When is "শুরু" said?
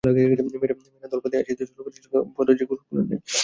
1.69-1.81